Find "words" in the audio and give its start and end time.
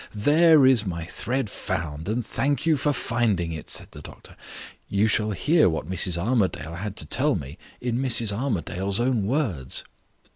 9.27-9.83